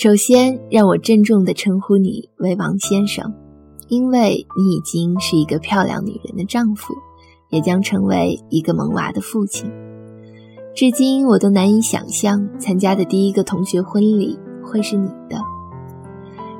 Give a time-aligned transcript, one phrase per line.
[0.00, 3.34] 首先，让我郑重地称呼你为王先生，
[3.88, 6.94] 因为你已经是一个漂亮女人的丈夫，
[7.50, 9.68] 也将成为一个萌娃的父亲。
[10.72, 15.36] 至今，我都难以想象参加的第一个同学婚礼会是你的。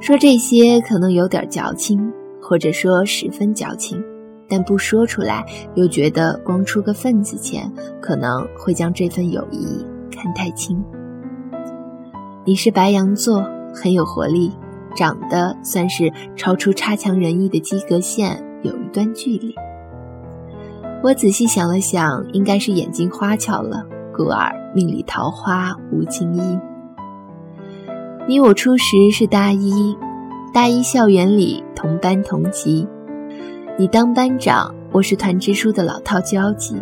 [0.00, 2.10] 说这些可能有点矫情，
[2.40, 4.02] 或者说十分矫情，
[4.48, 10.82] 但不说出来又觉得光出个份子钱，可能会将这份友谊看太轻。
[12.48, 14.52] 你是白羊座，很有活力，
[14.94, 19.52] 长得算是超出差强人意的及格线有一段距离。
[21.02, 23.84] 我仔细想了想，应该是眼睛花俏了。
[24.16, 26.58] 故而命里桃花无尽意。
[28.28, 29.96] 你我初时是大一，
[30.54, 32.86] 大一校园里同班同级。
[33.76, 36.80] 你当班长，我是团支书的老套交集。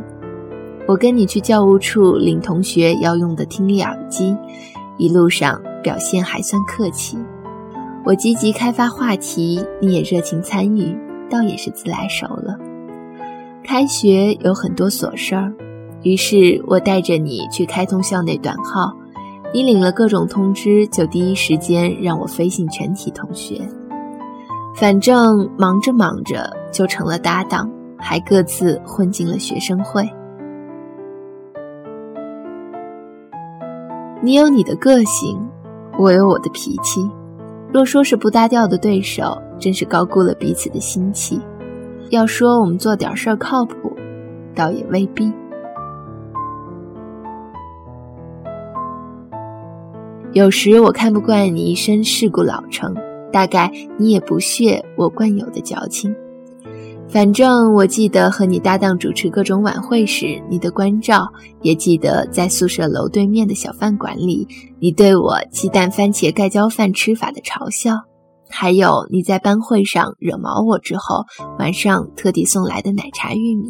[0.86, 4.36] 我跟你去教务处领同学要用的听力耳机，
[4.96, 7.18] 一路上表现还算客气。
[8.04, 10.96] 我积极开发话题，你也热情参与，
[11.30, 12.58] 倒也是自来熟了。
[13.64, 15.52] 开学有很多琐事儿。
[16.02, 18.92] 于是我带着你去开通校内短号，
[19.54, 23.66] 你领了各种通知，就第一时间让我飞信全体同学。
[24.76, 30.06] 反正忙着忙着就成了搭档，还各自混进了学生会。
[34.24, 35.38] 你有你的个性，
[35.98, 37.06] 我有我的脾气。
[37.70, 41.38] 若说是不搭调的对手，真是高估了彼此的心气。
[42.08, 43.94] 要说我们做点事儿靠谱，
[44.54, 45.30] 倒也未必。
[50.32, 52.96] 有时我看不惯你一身世故老成，
[53.30, 56.16] 大概你也不屑我惯有的矫情。
[57.08, 61.28] 反正我记得和你搭档主持各种晚会时你的关照，
[61.62, 64.48] 也记得在宿舍楼对面的小饭馆里
[64.80, 67.92] 你对我鸡蛋番茄盖浇饭吃法的嘲笑，
[68.48, 71.24] 还有你在班会上惹毛我之后
[71.58, 73.68] 晚上特地送来的奶茶玉米。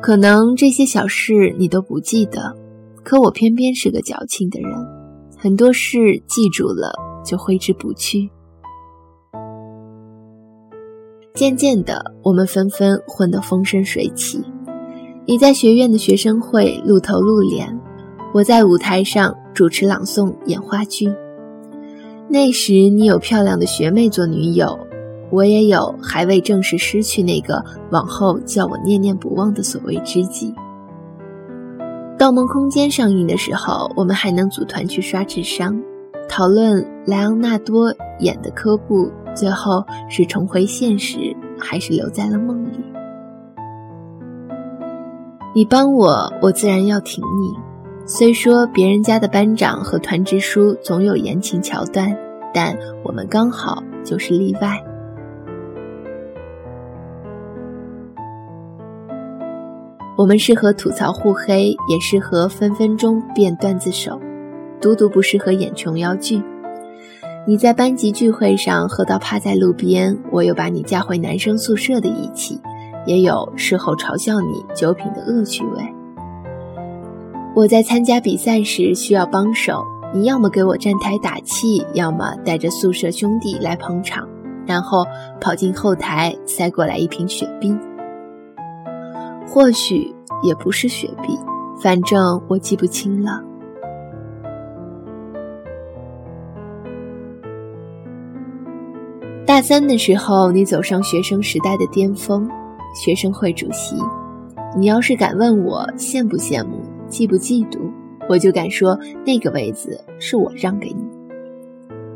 [0.00, 2.56] 可能这些小事你都不记得。
[3.04, 4.72] 可我偏偏是个矫情的人，
[5.36, 6.92] 很多事记住了
[7.24, 8.30] 就挥之不去。
[11.40, 14.44] 渐渐的，我们纷纷混得风生水起。
[15.24, 17.80] 你在学院的学生会露头露脸，
[18.34, 21.10] 我在舞台上主持朗诵演话剧。
[22.28, 24.78] 那时你有漂亮的学妹做女友，
[25.30, 30.52] 我也有还未正式失去那个往后叫我念念不忘的所谓知己。
[32.18, 35.82] 《盗梦空间》上映的时候，我们还能组团去刷智商，
[36.28, 41.29] 讨论莱昂纳多演的科布最后是重回现实，
[41.60, 42.80] 还是留在了梦里。
[45.54, 47.54] 你帮我，我自然要挺你。
[48.06, 52.16] 虽说别人家的班长和团支书总有言情桥段，
[52.52, 54.82] 但我们刚好就是例外。
[60.16, 64.20] 我们适合吐槽互黑，也适合分分钟变段子手，
[64.80, 66.42] 独独不适合演琼瑶剧。
[67.46, 72.60] 你在班级聚会上喝到趴在路边，我又把你架回男生宿舍的义气，
[73.06, 75.82] 也有事后嘲笑你酒品的恶趣味。
[77.56, 79.82] 我在参加比赛时需要帮手，
[80.14, 84.28] 你要么给我站台打气，要么带着宿舍兄弟来捧场，
[84.66, 85.04] 然后
[85.40, 87.74] 跑进后台塞过来一瓶雪碧。
[89.48, 90.14] 或许
[90.44, 91.36] 也不是雪碧，
[91.82, 93.42] 反正我记不清了。
[99.60, 102.48] 大三的时候，你走上学生时代的巅峰，
[102.96, 103.94] 学生会主席。
[104.74, 107.78] 你要是敢问我羡不羡慕、嫉不嫉妒，
[108.26, 111.04] 我就敢说那个位子是我让给你。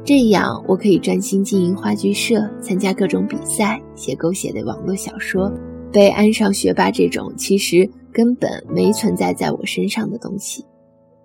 [0.07, 5.53] 这样，我可以专心经营话剧社，参加各种比赛，写狗血的网络小说。
[5.93, 10.65] 被安上学霸这种其实根本没存在在我身上的东西，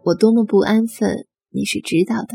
[0.04, 2.34] 我多么不安分，你是知道的。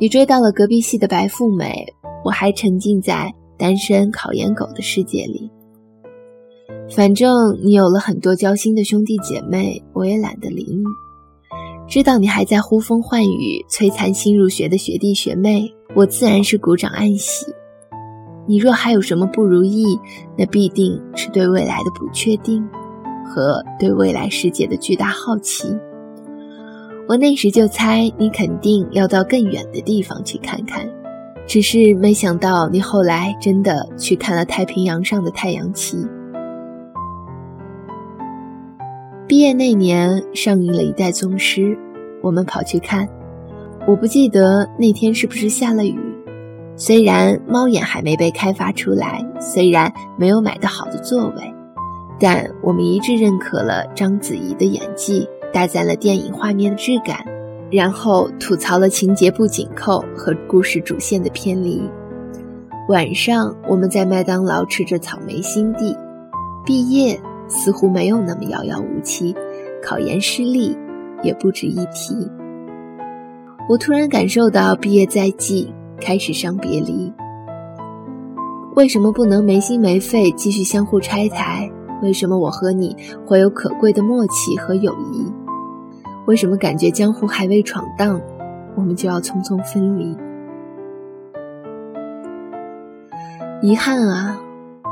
[0.00, 1.86] 你追到了隔壁系的白富美，
[2.24, 5.50] 我还沉浸在单身考研狗的世界里。
[6.94, 10.84] 反正你有了很多交心的兄弟姐妹，我也懒得理你。
[11.88, 17.46] 知道你还在呼风唤雨摧残新入学的学弟学妹，我自然是鼓掌暗喜。
[18.46, 19.98] 你若还有什么不如意，
[20.36, 22.66] 那必定是对未来的不确定，
[23.24, 25.68] 和对未来世界的巨大好奇。
[27.08, 30.88] 我那时就猜你肯定要到更远的地方去看看，
[31.52, 35.98] 只是没想到你后来真的去看了太平洋上的太阳旗。
[39.28, 41.76] 毕业那年上映了一代宗师，
[42.22, 43.06] 我们跑去看。
[43.86, 46.00] 我不记得那天是不是下了雨。
[46.74, 51.54] 虽然猫眼还没被开发出来，虽然没有买到好的座位，
[52.18, 57.22] 但我们一致认可了章子怡的演技，大赞了电影画面的质感，
[57.72, 61.82] 然后吐槽了情节不紧扣和故事主线的偏离。
[62.90, 65.96] 晚上，我们在麦当劳吃着草莓新地。
[66.66, 69.34] 毕业似乎没有那么遥遥无期，
[69.82, 70.76] 考研失利
[71.22, 72.14] 也不值一提。
[73.70, 77.10] 我突然感受到毕业在即，开始伤别离。
[78.76, 81.70] 为什么不能没心没肺继续相互拆台？
[82.02, 82.94] 为什么我和你
[83.24, 85.31] 会有可贵的默契和友谊？
[86.26, 88.20] 为什么感觉江湖还未闯荡，
[88.76, 90.16] 我们就要匆匆分离？
[93.60, 94.40] 遗憾啊，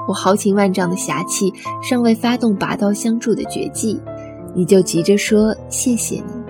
[0.09, 4.00] 我豪情万丈的侠气尚未发动拔刀相助的绝技，
[4.55, 6.41] 你就急着说谢谢你。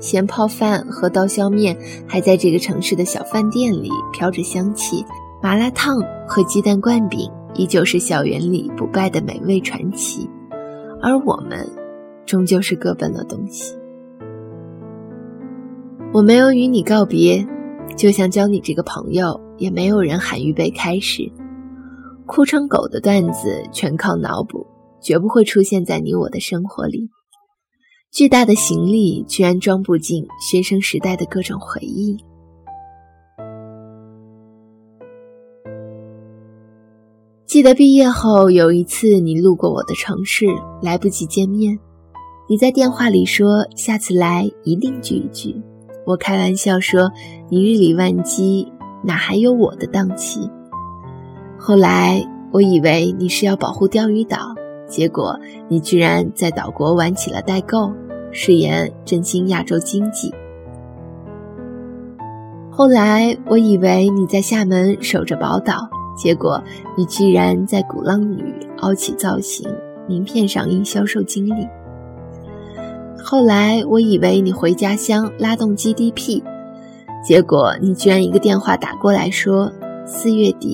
[0.00, 5.04] 咸泡饭和刀削面还在这个城市的小饭店里飘着香气，
[5.40, 5.96] 麻辣烫
[6.26, 10.28] 和鸡蛋灌饼依旧是校园里不败的美味传奇，
[11.00, 11.68] 而我们，
[12.26, 13.77] 终究是各奔了东西。
[16.10, 17.46] 我没有与你告别，
[17.94, 21.30] 就像交你这个朋友，也没有人喊预备开始。
[22.26, 24.66] 哭成狗的段子全靠脑补，
[25.02, 27.10] 绝不会出现在你我的生活里。
[28.10, 32.16] 巨大的行李居然装不进学生时代的各种回忆。
[37.46, 40.46] 记得毕业后有一次，你路过我的城市，
[40.82, 41.78] 来不及见面，
[42.48, 45.54] 你在电话里说下次来一定聚一聚。
[46.08, 47.12] 我开玩笑说
[47.50, 48.72] 你日理万机，
[49.04, 50.50] 哪还有我的档期？
[51.58, 54.54] 后来我以为你是要保护钓鱼岛。
[54.88, 55.38] 结果，
[55.68, 57.92] 你居然在岛国玩起了代购，
[58.32, 60.32] 誓言振兴亚洲经济。
[62.70, 66.58] 后来，我以为你在厦门守着宝岛，结果
[66.96, 68.42] 你居然在鼓浪屿
[68.78, 69.68] 凹起造型，
[70.08, 71.68] 名片上印销售经理。
[73.30, 76.42] 后来，我以为你回家乡拉动 GDP，
[77.22, 79.70] 结果你居然一个电话打过来说
[80.06, 80.72] 四月底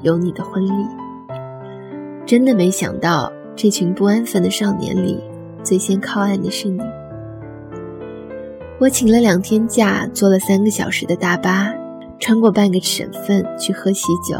[0.00, 0.84] 有你的婚礼。
[2.26, 3.32] 真的没想到。
[3.54, 5.22] 这群不安分的少年里，
[5.62, 6.80] 最先靠岸的是你。
[8.80, 11.72] 我请了两天假，坐了三个小时的大巴，
[12.18, 14.36] 穿过半个省份去喝喜酒，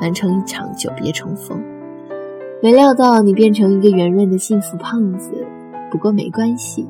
[0.00, 1.62] 完成一场久别重逢。
[2.60, 5.30] 没料到你变成一个圆润的幸福胖子，
[5.92, 6.88] 不过没关系，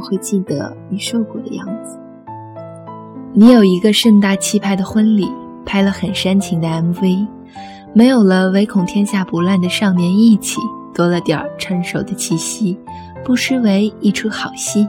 [0.00, 1.98] 我会记得你瘦过的样子。
[3.34, 5.28] 你有一个盛大气派的婚礼，
[5.66, 7.26] 拍了很煽情的 MV，
[7.92, 10.58] 没有了唯恐天下不乱的少年义气。
[10.92, 12.76] 多了点儿成熟的气息，
[13.24, 14.88] 不失为一出好戏。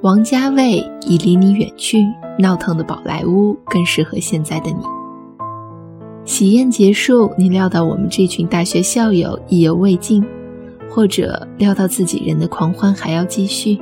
[0.00, 2.02] 王家卫已离你远去，
[2.38, 4.82] 闹腾的宝莱坞更适合现在的你。
[6.24, 10.24] 喜宴结束，你料到我们这群大学校友意犹未尽，
[10.90, 13.78] 或者料到自己人的狂欢还要继续。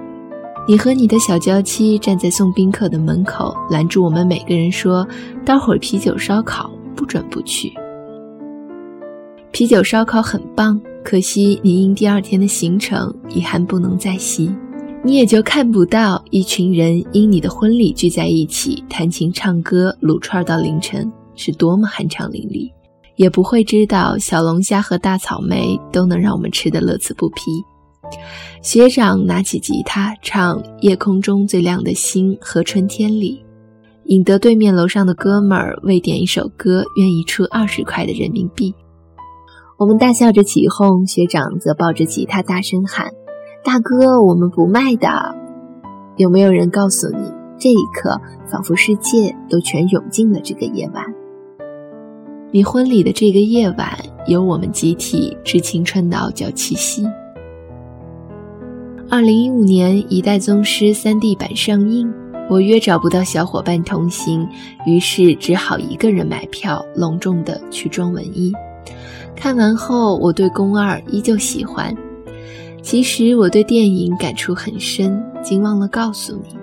[0.68, 5.06] 你和你的小娇妻站在送宾客的门口，拦住我们每个人说
[5.44, 7.72] ：“待会儿啤酒烧烤不准不去。”
[9.50, 14.54] 啤酒烧烤很棒，可惜你因第二天的行程，遗憾不能再席，
[15.04, 22.70] 你也就看不到一群人因你的婚礼聚在一起弹琴唱歌撸串到凌晨是多么酣畅淋漓，
[23.16, 27.42] 也不会知道小龙虾和大草莓都能让我们吃得乐此不疲。
[28.62, 33.42] 学长拿起吉他唱《夜空中最亮的星》和《春天里》，
[34.04, 38.74] 引得对面楼上的哥们儿为点一首歌愿意出二十块的人民币。
[39.78, 43.12] 我们大笑着起哄，学长则抱着吉他大声喊
[43.64, 45.34] ：“大哥，我们不卖的！”
[46.18, 51.04] 有没有人告诉你，这一刻仿佛世界都全涌进了这个夜晚？
[52.54, 57.02] 你婚礼的这个夜晚，由我们集体致青春的傲娇气息。
[59.08, 62.12] 二零一五年《一代宗师》三 D 版上映，
[62.50, 64.46] 我约找不到小伙伴同行，
[64.84, 68.52] 于是只好一个人买票，隆重的去装文艺。
[69.34, 71.96] 看完后，我对宫二依旧喜欢。
[72.82, 76.54] 其实我对电影感触很深，竟忘了告诉你。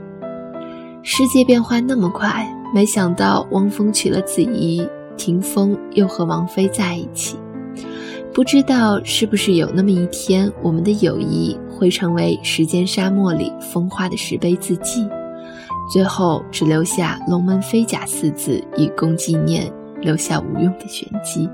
[1.01, 4.87] 世界变化那么快，没想到汪峰娶了子怡，
[5.19, 7.37] 霆锋又和王菲在一起。
[8.33, 15.05] 不知道是不是有那么一天，我们的友谊会成为时间沙漠里风化的石碑字迹，
[15.91, 21.49] 最后只留下“龙门飞甲”四字以供纪念留下无用的玄机。